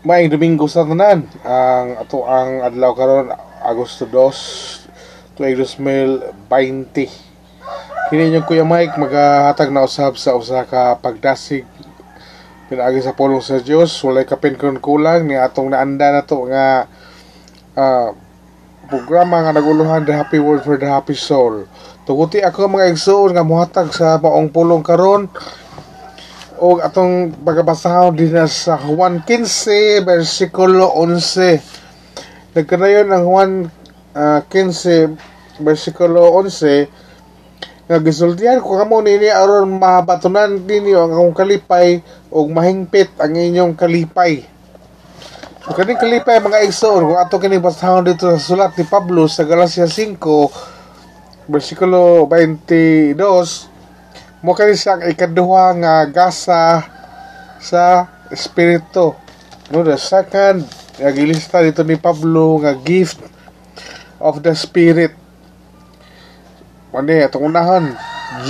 [0.00, 1.28] Maayong Domingo sa tanan.
[1.44, 3.28] Ang ato ang adlaw karon
[3.60, 8.08] Agosto 2 tuig 2020.
[8.08, 11.68] Kini niyo Kuya Mike magahatag na usab sa usa ka pagdasig
[12.72, 16.88] pinaagi sa pulong sa Dios walay kapin kun kulang ni atong naanda na to nga
[17.76, 18.16] ah,
[18.88, 21.68] programa nga naguluhan The Happy Word for the Happy Soul.
[22.08, 25.28] Tuguti ako mga igsoon nga muhatag sa maong pulong karon
[26.60, 31.56] o atong pagkabasahon din sa Juan 15 versikulo 11
[32.52, 33.50] nagkanayon ang Juan
[34.12, 41.98] ah, 15 versikulo 11 nga gisultihan ko kamo nini aron mahabatunan ninyo ang akong kalipay
[42.30, 44.46] ug mahingpit ang inyong kalipay.
[45.66, 49.42] So kaning kalipay mga igsoon kung ato kini basahon dito sa sulat ni Pablo sa
[49.42, 53.18] Galacia 5 versikulo 22
[54.40, 56.88] mo kani ang ikaduha nga gasa
[57.60, 59.12] sa espiritu.
[59.68, 60.64] No, the second
[60.96, 63.20] nga gilista dito ni Pablo nga gift
[64.16, 65.12] of the spirit.
[66.90, 67.92] Mani atong unahan,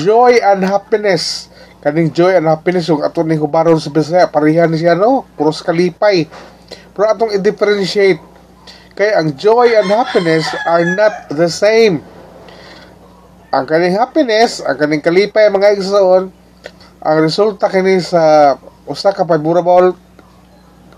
[0.07, 1.51] joy and happiness.
[1.83, 6.31] Kaning joy and happiness yung ato ni hubaron sa Bisaya, parihan siya no, puros kalipay.
[6.95, 8.23] Pero atong i-differentiate
[8.95, 12.05] kay ang joy and happiness are not the same
[13.51, 16.31] ang kaning happiness, ang kaning kalipay mga igsoon,
[17.03, 18.55] ang resulta kini sa
[18.87, 19.99] usa ka favorable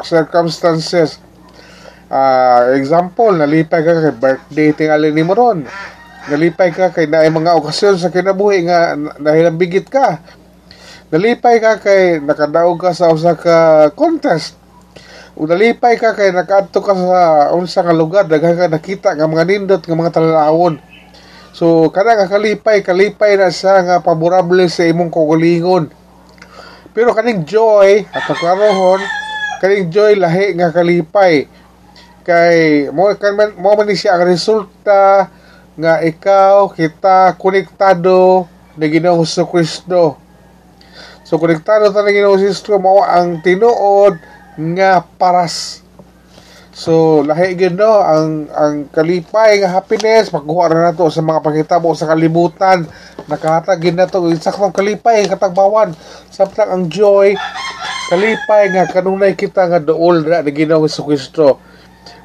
[0.04, 1.16] circumstances.
[2.12, 5.64] Ah, example, nalipay ka kay birthday tingali nimo ron.
[6.28, 10.20] Nalipay ka kay naay mga okasyon sa kinabuhi nga nahilambigit ka.
[11.08, 14.60] Nalipay ka kay nakadaog ka sa usa ka contest.
[15.40, 17.20] O nalipay ka kay nakaadto ka sa
[17.56, 20.91] unsa nga lugar daghan ka nakita nga mga nindot nga mga talalawon.
[21.52, 25.92] So, kada nga kalipay, kalipay na siya nga paborable sa imong kugulingon.
[26.96, 29.04] Pero kaning joy, at karohon,
[29.60, 31.44] kaning joy lahi nga kalipay.
[32.24, 35.28] Kay, mo, kan mo man ni siya ang resulta
[35.76, 38.48] nga ikaw, kita, konektado
[38.80, 40.16] na Ginoong Hesus Kristo.
[41.28, 44.16] So, konektado ta na Ginoong Hesus Kristo, mo ang tinuod
[44.56, 45.84] nga paras
[46.72, 51.92] So, lahi gyud no ang ang kalipay nga happiness magkuha na nato sa mga pangitabo
[51.92, 52.88] sa kalibutan.
[53.28, 55.92] Nakahatag gyud nato saktong kalipay katagbawan.
[56.32, 57.36] Samtang ang joy
[58.08, 61.60] kalipay nga kanunay kita nga duol ra ni Ginoong Kristo.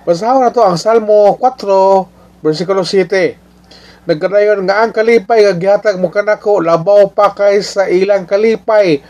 [0.07, 4.07] Basahon na to ang Salmo 4 versikulo 7.
[4.07, 9.03] Nagkanayon nga ang kalipay nga gihatag mo kanako labaw pa kay sa ilang kalipay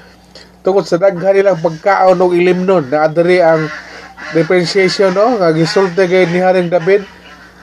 [0.65, 3.69] tungod sa daghan nilang pagkaon og ilimnon na adiri ang
[4.33, 5.38] differentiation no?
[5.38, 7.05] Nga gisulti kay ni Haring David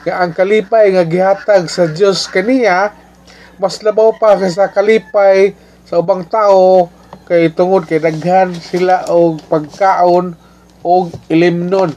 [0.04, 2.92] nga ang kalipay nga gihatag sa Dios kaniya
[3.56, 5.56] mas labaw pa kaysa kalipay
[5.86, 6.90] sa ubang tao
[7.24, 10.36] kay tungod kay daghan sila og pagkaon
[10.84, 11.94] og ilimnon.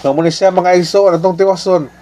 [0.00, 1.92] So mo ni siya mga iso atong tiwason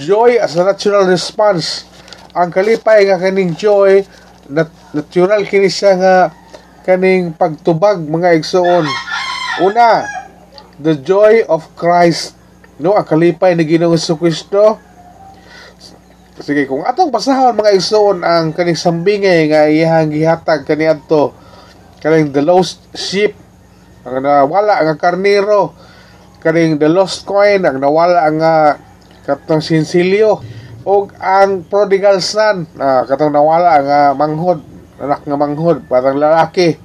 [0.00, 1.84] joy as a natural response.
[2.32, 4.04] Ang kalipay nga kaning joy
[4.48, 6.14] nat- natural kini siya nga
[6.84, 8.84] kaning pagtubag mga igsoon.
[9.64, 10.04] Una
[10.80, 12.36] the joy of Christ.
[12.76, 14.76] No, ang kalipay ni Ginoong Kristo.
[16.36, 21.32] Sige, kung atong basahon mga igsoon ang kaning sambingay nga iyahang gihatag kani adto
[22.04, 23.32] kaning the lost sheep
[24.04, 25.72] ang nawala nga karnero
[26.44, 28.76] kaning the lost coin ang nawala nga
[29.24, 30.44] katong sinsilyo
[30.84, 34.60] ug ang prodigal son ah, katong nawala nga manghod
[35.00, 36.76] anak nga manghod parang lalaki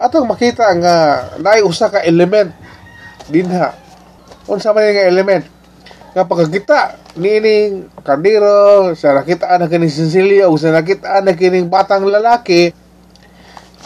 [0.00, 0.96] atong makita nga
[1.36, 2.63] naay usa ka element
[3.28, 3.74] dinha.
[4.44, 5.44] Unsa man nga element?
[6.12, 6.78] Nga pagkakita
[7.18, 12.74] nining kardiro sa nakitaan na kining sinsilyo o sa nakitaan na kining batang lalaki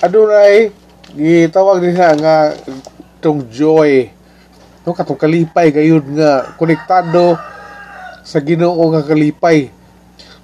[0.00, 0.70] adunay
[1.14, 2.52] gitawag dinha nga
[3.18, 4.10] tong joy.
[4.84, 7.36] No katong kalipay gayud nga konektado
[8.24, 9.72] sa Ginoo nga kalipay.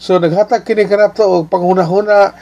[0.00, 2.32] So naghatag kini kanato og panghunahuna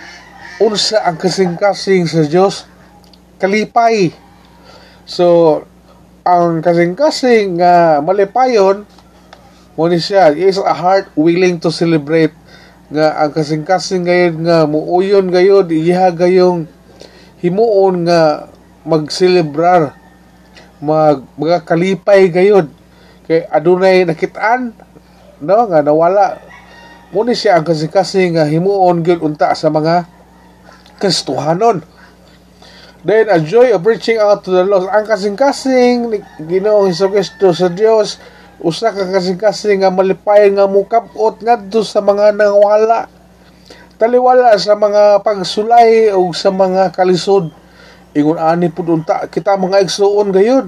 [0.62, 2.66] unsa ang kasing-kasing sa Dios
[3.38, 4.14] kalipay.
[5.02, 5.60] So
[6.22, 8.86] ang kasing-kasing nga malipayon
[9.74, 12.34] mo ni siya is a heart willing to celebrate
[12.92, 16.70] nga ang kasing-kasing gayud nga muuyon gayud iya gayong
[17.42, 18.46] himuon nga
[18.86, 19.98] magselebrar
[20.82, 22.70] mag mga kalipay gayud
[23.26, 24.74] kay adunay nakitaan
[25.42, 26.38] no nga nawala.
[27.12, 30.06] Mo ni siya ang kasing-kasing nga himuon gyud unta sa mga
[30.96, 31.82] Kristohanon
[33.02, 34.86] Then, a joy of reaching out to the lost.
[34.86, 38.22] Ang kasing-kasing ni Ginoong Hesus Kristo sa Dios
[38.62, 43.10] usa ka kasing-kasing nga malipay nga mukabot ngadto sa mga nangwala.
[43.98, 47.50] Taliwala sa mga pagsulay o sa mga kalisod.
[48.14, 50.66] Ingon ani pud unta kita mga igsuon gayon.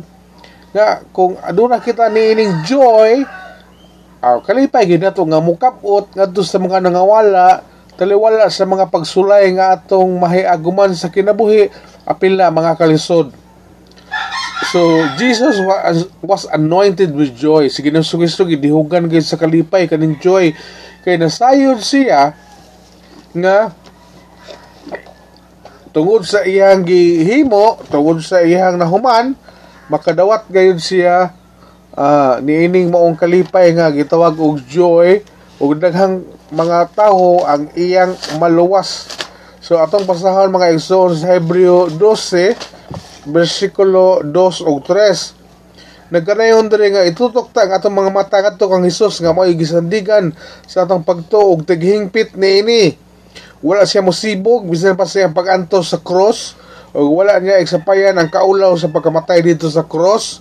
[0.75, 3.23] nga kung aduna kita niining joy
[4.19, 7.63] aw kalipay gid nga mukapot ngadto sa mga nangawala
[7.95, 11.71] taliwala sa mga pagsulay nga atong mahiaguman sa kinabuhi
[12.05, 13.31] apil na mga kalisod
[14.75, 17.71] So, Jesus was, was anointed with joy.
[17.71, 20.51] Sige nang sugisto, gidihugan gid sa kalipay, kaning joy.
[21.07, 22.35] Kay nasayod siya
[23.35, 23.71] nga
[25.95, 29.39] tungod sa iyang gihimo, tungod sa iyang nahuman,
[29.87, 31.31] makadawat gayud siya
[31.95, 35.23] uh, niining maong kalipay nga gitawag og joy
[35.63, 39.11] ug daghang mga tawo ang iyang maluwas.
[39.59, 46.15] So atong pasahon mga igsoon sa Hebreo 12 versikulo 2 ug 3.
[46.15, 50.31] Nagkanayon diri nga itutok ta ang atong mga mata kadto kang Hesus nga mao gisandigan
[50.63, 52.95] sa atong pagtuog tighingpit niini.
[53.65, 56.55] Wala siya mosibog bisan pa siya pagantos sa cross
[56.95, 60.39] o wala niya eksapayan ang kaulaw sa pagkamatay dito sa cross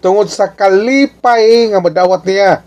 [0.00, 2.64] tungod sa kalipay nga madawat niya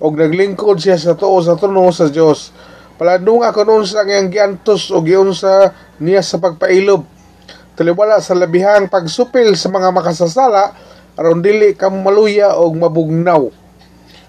[0.00, 2.52] og naglingkod siya sa tuo sa trono sa Dios.
[2.96, 7.04] Palandunga kuno sa iyang giantos o giunsa niya sa pagpailob.
[7.76, 10.72] Taliwala sa labihang pagsupil sa mga makasasala
[11.16, 13.48] aron dili ka maluya og mabugnaw.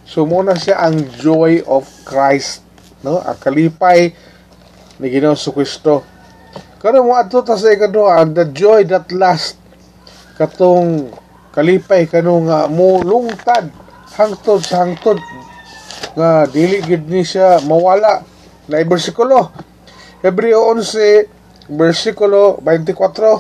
[0.08, 2.68] So muna siya ang joy of Christ
[3.04, 3.20] no?
[3.24, 4.12] Ang kalipay
[4.98, 6.02] ni Ginoo Kristo
[6.78, 9.58] karon mo adto ta sa ikaduha the joy that last
[10.38, 11.10] katong
[11.54, 13.02] kalipay kanong nga mo
[14.13, 15.18] hangtod sa hangtod
[16.18, 18.25] nga dili gid ni siya mawala.
[18.68, 19.54] Na bersikulo
[20.25, 23.40] Hebreo 11 versikulo 24 uh,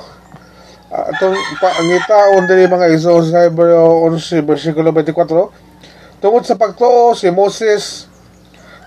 [0.87, 8.07] atong pangitaon diri mga iso sa Hebreo 11 versikulo 24 tungod sa pagtuo si Moses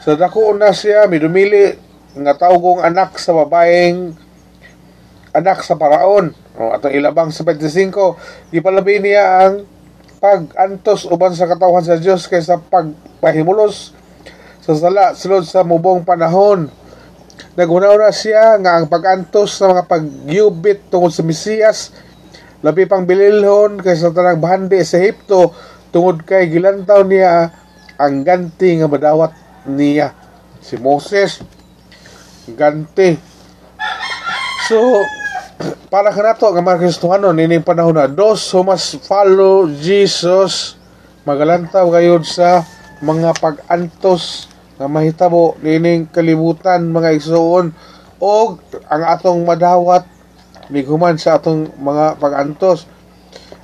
[0.01, 1.77] sa dako na siya midumili
[2.17, 4.17] nga tawgong anak sa babaeng
[5.37, 9.55] anak sa paraon o atong ilabang sa 25 gipalabi niya ang
[10.21, 13.97] pag-antos uban sa katawhan sa Dios kaysa pagpahimulos
[14.61, 16.69] sa sala sulod sa mubong panahon.
[17.57, 21.97] Naguna-una siya nga ang pagantos sa mga pagyubit tungod sa Mesiyas
[22.61, 25.57] labi pang bililhon kaysa tanang bahandi sa Ehipto
[25.89, 27.49] tungod kay gilantaw niya
[27.97, 29.33] ang ganti nga madawat
[29.65, 30.13] niya
[30.61, 31.41] si Moses.
[32.53, 33.17] Ganti.
[34.69, 35.01] So
[35.93, 40.81] para kanato nga mga Kristohano nining panahon na dos who must follow Jesus
[41.29, 42.65] magalantaw gayud sa
[43.05, 44.49] mga pagantos
[44.81, 47.77] nga mahitabo nining kalibutan mga igsoon
[48.21, 48.57] o
[48.89, 50.09] ang atong madawat
[50.71, 52.87] miguman sa atong mga pagantos.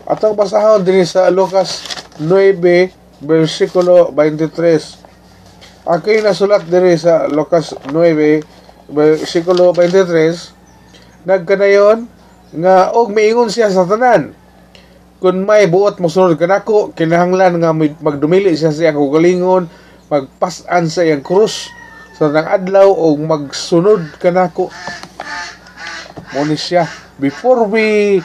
[0.04, 1.87] Atong basahon din sa Lucas
[2.19, 5.87] 9 versikulo 23.
[5.87, 10.56] Ang kay nasulat diri sa Lucas 9 versikulo 23
[11.26, 12.06] nagkanayon
[12.55, 14.32] nga og miingon siya sa tanan.
[15.19, 19.67] Kun may buot mosunod kanako kinahanglan nga magdumili siya sa iyang kugalingon
[20.06, 21.67] magpasan sa iyang krus
[22.14, 24.70] sa nang adlaw o magsunod kanako
[26.31, 26.87] mo ni siya
[27.19, 28.20] before we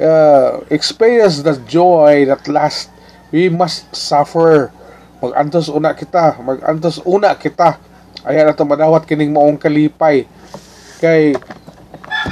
[0.00, 2.88] uh, experience the joy that last
[3.28, 4.72] we must suffer.
[5.18, 7.76] Magantos una kita magantos una kita.
[8.24, 10.24] Ayan ato madawat kining maong kalipay.
[11.02, 11.34] Kay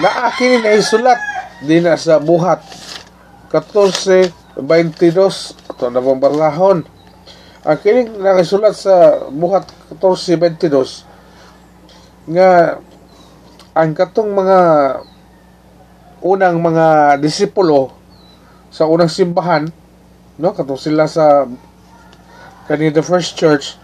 [0.00, 1.20] naa kini na isulat
[1.64, 2.60] din na sa buhat.
[3.50, 5.12] 14 22
[5.76, 6.88] ito na bombarlahon
[7.66, 9.68] ang kining nakasulat sa buhat
[10.00, 11.04] 14.22
[12.32, 12.80] nga
[13.76, 14.58] ang katong mga
[16.24, 17.92] unang mga disipulo
[18.72, 19.68] sa unang simbahan
[20.40, 21.44] no katong sila sa
[22.64, 23.76] kani the first church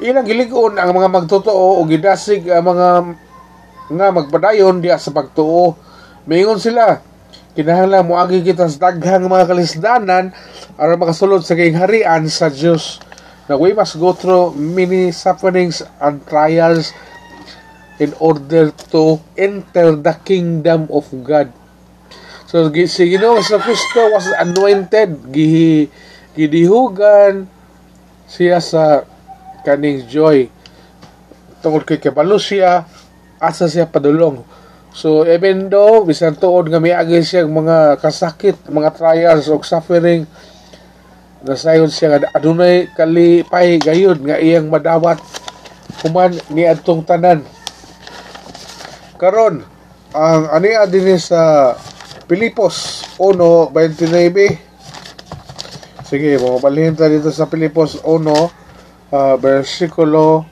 [0.00, 2.88] ilang gilig-on ang mga magtotoo o gidasig ang mga
[3.90, 5.74] nga magpadayon diya sa pagtuo.
[6.30, 7.02] Mingon sila
[7.58, 10.30] kinahanglan mo agi kita sa daghang mga kalisdanan
[10.78, 13.02] aron makasulod sa harian sa Dios
[13.50, 16.94] na we must go through many sufferings and trials
[17.98, 21.50] in order to enter the kingdom of God.
[22.50, 25.86] So si Ginoo sa Kristo was anointed gihi
[26.34, 27.46] gidihugan
[28.26, 29.06] siya sa
[29.66, 30.50] kaning joy.
[31.62, 32.89] Tungod kay kabalo siya
[33.40, 34.44] asa siya padulong?
[34.92, 40.28] So even though bisan tuod nga miagi siya mga kasakit, mga trials o suffering
[41.40, 45.16] nasayon siya nga adunay kalipay gayud nga iyang madawat
[46.04, 47.40] human ni adtong tanan.
[49.16, 49.64] Karon
[50.10, 51.72] ang ani dinhi sa
[52.26, 54.70] Pilipos 1:29
[56.10, 58.48] Sige, mo balhin ta dito sa Pilipos 1 uh,
[59.38, 60.42] versikulo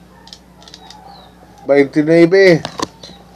[1.67, 2.78] 29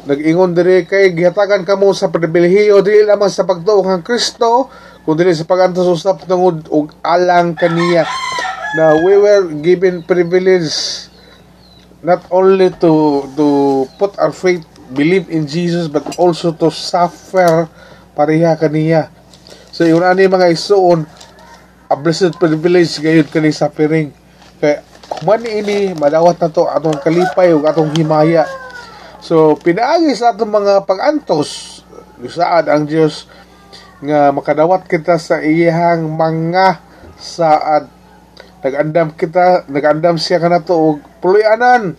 [0.03, 4.67] Nag-ingon diri kay gihatagan kamo sa pribilehiyo dili lamang sa pagtuo kang Kristo
[5.07, 8.03] kung dili sa pagantos usap tungod og alang kaniya.
[8.75, 11.07] Na we were given privilege
[12.03, 13.47] not only to to
[13.95, 17.71] put our faith believe in Jesus but also to suffer
[18.11, 19.07] pareha kaniya.
[19.71, 21.07] So yun ani mga isuon
[21.87, 24.11] a blessed privilege gayud kani suffering
[24.59, 24.83] kay
[25.23, 28.43] man ini madawat na to atong kalipay ug atong himaya
[29.23, 31.81] so pinaagi sa atong mga pag-antos
[32.27, 33.27] saad ang Dios
[34.03, 36.83] nga makadawat kita sa iyang mga
[37.15, 37.87] saad.
[38.63, 41.95] Nagandam kita nagandam siya kanato og puluyanan.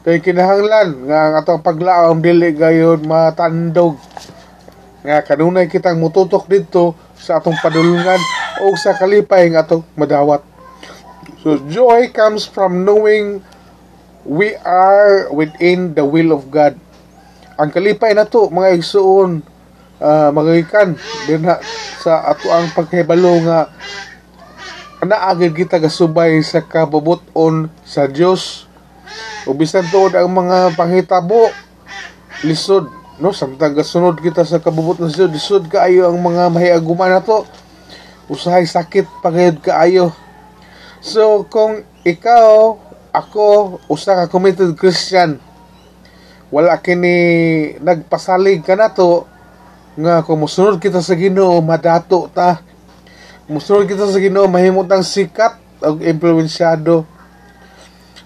[0.00, 3.98] Kay kinahanglan nga ang atong paglaom dili gayon matandog.
[5.02, 8.18] Nga kanunay kitang mututok dito sa atong padulungan
[8.64, 10.42] o sa kalipay nga atong madawat.
[11.42, 13.42] So joy comes from knowing
[14.24, 16.76] we are within the will of God.
[17.60, 19.44] Ang kalipay na to mga igsuon
[20.00, 20.96] uh, magagikan
[21.28, 21.60] din ha,
[22.00, 23.68] sa ato ang pagkahibalo nga
[25.00, 28.68] naagid kita gasubay sa kabubuton sa Dios
[29.48, 31.48] o bisan tuod ang mga panghitabo
[32.44, 32.88] lisod
[33.20, 37.44] no samtang gasunod kita sa kabubuton sa Dios lisod kaayo ang mga mahiaguman nato
[38.30, 40.14] usahay sakit pagayod kaayo.
[41.02, 42.78] So kung ikaw
[43.10, 45.42] ako usa ka committed Christian.
[46.50, 47.14] Wala kini
[47.78, 49.26] nagpasalig ka nato
[49.94, 52.62] nga kung musunod kita sa Ginoo madato ta.
[53.50, 57.06] Musunod kita sa Ginoo mahimot ang sikat og impluensyado.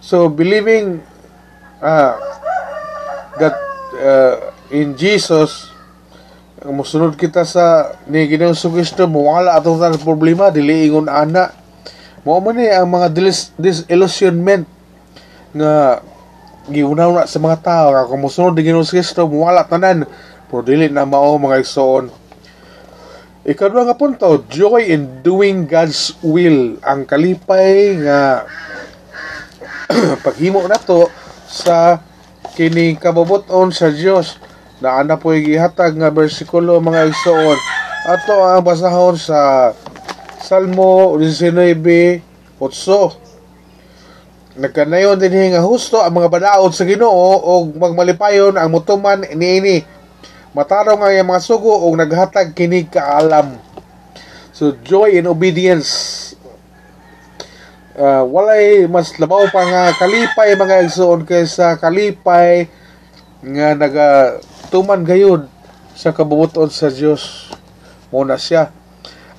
[0.05, 1.01] So believing
[1.81, 2.13] uh,
[3.41, 3.57] that
[4.01, 5.73] uh, in Jesus
[6.65, 11.53] musunod kita sa ni Ginoo Kristo mawala atong tanang problema dili ingon ana.
[12.25, 14.65] Mo man ni ang mga dis disillusionment
[15.55, 16.03] nga
[16.69, 20.05] giunaw na sa mga tao nga kung musunod ni Ginoo Kristo mawala tanan
[20.51, 22.25] pero dili na mao mga igsoon
[23.45, 26.81] Ikaduha nga punto, joy in doing God's will.
[26.81, 28.49] Ang kalipay nga
[30.25, 31.13] paghimo nato
[31.45, 32.01] sa
[32.57, 34.41] kining kabubuton sa Dios
[34.81, 37.59] na ana po gihatag nga bersikulo mga igsoon.
[38.09, 39.77] Ato ang basahon sa
[40.41, 41.85] Salmo 19:8.
[44.55, 49.83] Nagkanayon din nga husto ang mga badaod sa Ginoo og magmalipayon ang mutuman niini
[50.55, 53.59] matarong ang mga sugo o naghatag kini kaalam.
[54.55, 56.23] So, joy in obedience.
[57.99, 62.67] Uh, walay mas labaw pa nga kalipay mga igsoon kaysa kalipay
[63.43, 64.39] nga naga
[64.71, 65.47] tuman gayud
[65.95, 67.55] sa kabubuton sa Dios
[68.11, 68.75] muna siya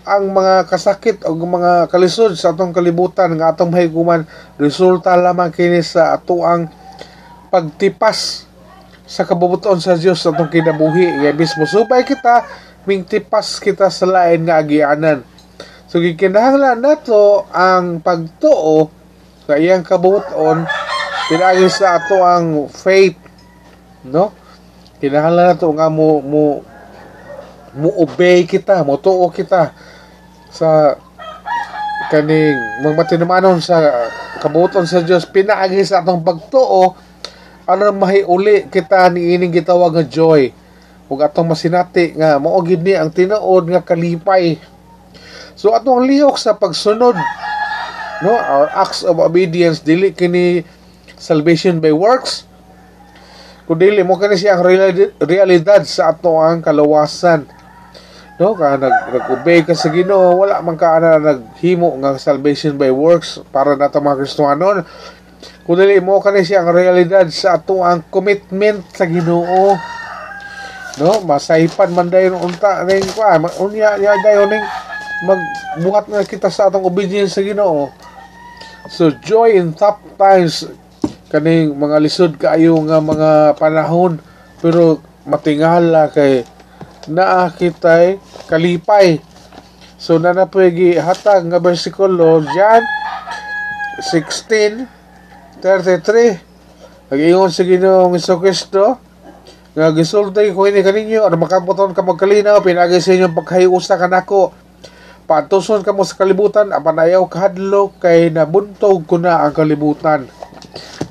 [0.05, 4.21] ang mga kasakit o mga kalisod sa atong kalibutan nga atong mahiguman
[4.61, 6.69] resulta lamang kini sa atoang
[7.49, 8.45] pagtipas
[9.09, 11.25] sa kabubuton sa Dios sa atong kinabuhi.
[11.25, 12.45] Nga mismo subay kita
[12.85, 15.25] mingtipas kita sa lain nga agianan.
[15.89, 18.93] So gikinahanglan nato ang pagtuo
[19.49, 20.69] sa iyang kabubuton
[21.33, 23.17] pinagi sa ato ang faith
[24.05, 24.29] no?
[25.01, 26.61] Kinahanglan nato nga mo mo
[27.73, 29.73] mo obey kita mo tuo kita
[30.55, 30.95] sa
[32.07, 34.07] kaning magmatinumanon sa
[34.39, 36.95] kabubuton sa Dios pinaagi sa atong pagtuo
[37.67, 40.55] aron mahiuli kita ni ining gitawag nga joy.
[41.11, 44.55] Ug atong masinati nga mao gid ni ang tinuod nga kalipay.
[45.59, 47.19] So atong lihok sa pagsunod
[48.23, 48.31] no?
[48.31, 50.63] Our acts of obedience dili kini
[51.19, 52.47] salvation by works
[53.65, 54.63] kun dili mo kani siya ang
[55.25, 57.49] realidad sa ato ang kalawasan
[58.35, 60.43] no ka nag nag-obey ka sa Ginoo.
[60.43, 64.83] Wala man ka ana naghimo nga salvation by works para nato mga Kristiyanon
[65.65, 69.73] kung dili mo kani siya ang realidad sa ato ang commitment sa Ginoo.
[71.01, 73.39] No masaypan man dayon unta ning kwa.
[73.63, 74.65] Unya ya dayon ning
[75.25, 77.89] magbuhat na kita sa atong obedience sa Ginoo.
[78.91, 80.69] So joy in tough times.
[81.33, 84.21] Kaning mga lisod kaayo nga mga panahon.
[84.61, 86.45] Pero matingala kay
[87.11, 88.17] naa kitay
[88.49, 89.21] kalipay.
[89.95, 92.83] So na napwegi hatag nga bersikulo John
[94.03, 94.85] 16
[95.63, 96.55] 33
[97.05, 98.97] Nag-ingon sa Ginoong Kristo
[99.75, 104.55] nga gisultay ko ini kaninyo aron makabuton ka magkalinaw pinagi sa inyong pagkayusa kanako
[105.29, 110.25] patuson ka mo sa kalibutan apan ayaw kahadlo kay nabuntog ko na ang kalibutan.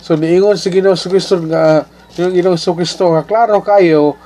[0.00, 1.86] So niingon si Ginoo sa Kristo nga
[2.18, 4.18] yung Ginoo sa Kristo nga klaro kayo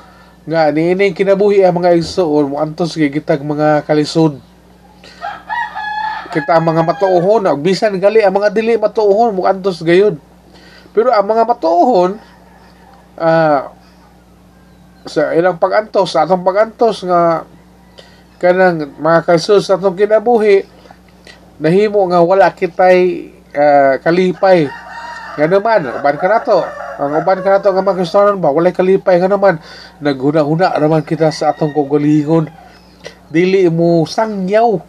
[0.49, 4.41] nga niining kinabuhi ang mga igsoon mo antos gigitag mga kalisod.
[6.33, 10.17] Kita ang mga matuohon ug bisan gali ang mga dili matuohon mo antos gayud.
[10.97, 12.17] Pero ang mga matuohon
[13.21, 13.61] uh,
[15.05, 17.45] sa ilang pagantos sa atong pagantos nga
[18.41, 20.65] kanang mga kalsod sa atong kinabuhi
[21.61, 24.65] nahimo nga wala kitay ah, kalipay.
[25.37, 29.23] Nga naman uban ka nato ang uban ka nato nga mga Kristiyanon ba walay kalipay
[29.23, 29.63] nga naman.
[30.03, 32.51] Naghuna-huna naman kita sa atong kaugalingon
[33.31, 34.83] dili mo sangyaw.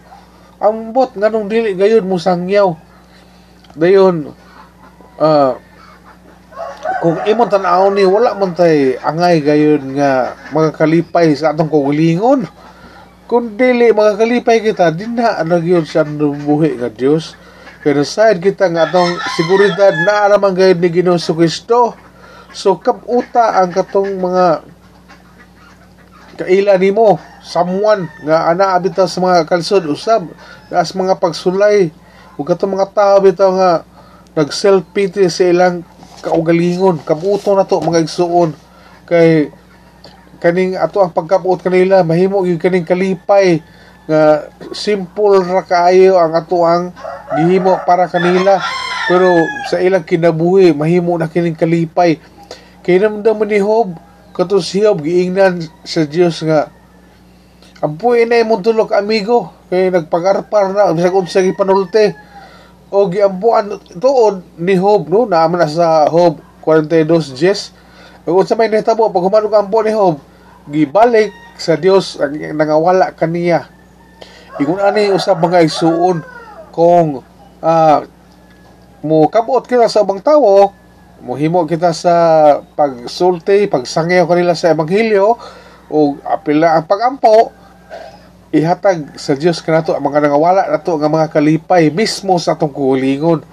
[0.57, 2.73] Ambot nganong dili gayon mo sangyaw.
[3.77, 4.33] Dayon
[5.21, 5.53] ah
[6.99, 12.43] kung imong tanaw ni wala man tay angay gayon nga mga kalipay sa atong kaugalingon
[13.29, 17.37] kung dili mga kalipay kita dinha na gyud siya buhi nga Dios
[17.79, 21.95] pero side kita nga atong seguridad na araman gayud ni Ginoo Hesus Kristo
[22.51, 24.45] so kabuta ang katong mga
[26.39, 27.19] kaila nimo.
[27.43, 30.31] Someone nga ana bitaw sa mga kalsod usab
[30.71, 31.91] as mga pagsulay.
[32.39, 33.71] Ug katong mga tao bitaw nga
[34.31, 35.83] nag self pity sa ilang
[36.23, 37.03] kaugalingon.
[37.03, 38.55] Kabuto na to mga igsuon.
[39.03, 39.51] Kay
[40.39, 43.59] kaning ato ang pagkabuot kanila mahimo gyud kaning kalipay
[44.09, 46.89] nga simple ra kaayo ang ato ang
[47.37, 48.57] gihimo para kanila.
[49.05, 49.29] Pero
[49.69, 52.17] sa ilang kinabuhi mahimo na kining kalipay.
[52.81, 53.93] Kay namdam ni Job
[54.33, 56.73] kato si Job giingnan sa Dios nga
[57.79, 62.11] Ampuy na imong tulog amigo kay nagpagarpar na bisag unsa gipanulti
[62.91, 69.07] o giampuan tuod ni Job no naaman na sa Job 42:10 ug unsa may nahitabo
[69.07, 70.19] pag humanog ampo ni Job
[70.67, 73.78] gibalik sa Dios ang nangawala kaniya
[74.59, 76.19] Igun ani usab mga igsuon
[76.75, 77.23] kung
[77.63, 78.03] ah
[78.99, 80.75] mo kabuot kita sa ubang tawo.
[81.19, 82.15] Mohimo kita sa
[82.75, 85.35] pagsulti pagsangyaw kanila sa ebanghelyo
[85.91, 87.55] o apila ang pagampo.
[88.49, 93.45] Ihatag sa Dios kanato ang mga nangawala nato nga mga kalipay mismo sa atong kulingon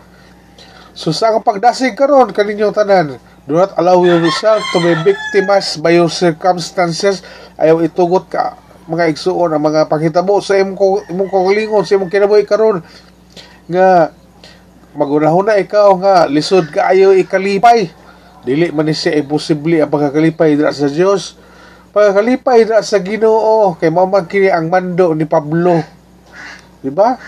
[0.96, 5.92] so sa akong pagdasig karon kaninyong tanan do not allow yourself to be victimized by
[5.92, 7.20] your circumstances.
[7.60, 12.46] Ayaw itugot ka mga igsuon ang mga panghitabo sa imong imong kaugalingon sa imong kinabuhi
[12.46, 12.82] karon.
[13.66, 14.14] Nga
[14.94, 17.90] magunahon na ikaw nga lisod kaayo ikalipay.
[18.46, 21.34] Dili man siya imposible ang pagkakalipay dira sa Dios.
[21.90, 25.82] Pagkakalipay dira sa Ginoo kay mao man kini ang mando ni Pablo.
[26.78, 27.18] Di ba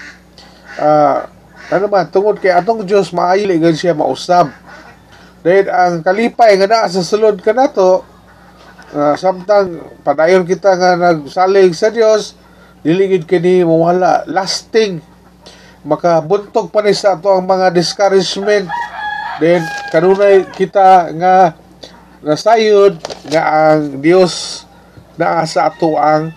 [0.78, 1.26] ah
[1.68, 4.54] ano man tungod kay atong Dios maayo gan siya mausab.
[5.42, 8.06] Dahil ang kalipay nga naa sa sulod kanato
[8.94, 12.36] uh, samtang padayon kita nga nagsalig sa Dios
[12.80, 15.02] dili gid kini mawala lasting
[15.82, 18.68] makabuntog pa ni sa ato ang mga discouragement
[19.42, 21.58] then kanunay kita nga
[22.22, 22.98] nasayod
[23.30, 23.42] nga
[23.74, 24.64] ang Dios
[25.18, 26.30] naa sa ato ang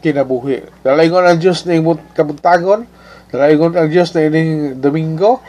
[0.00, 0.64] kinabuhi.
[0.80, 2.88] Dalaygon ang Dios na imong kabuntagon,
[3.28, 5.42] dalaygon ang Dios na ining Domingo,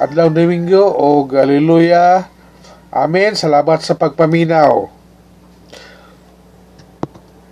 [0.00, 2.26] adlaw Domingo o haleluya.
[2.92, 3.36] Amen.
[3.36, 5.01] Salamat sa pagpaminaw.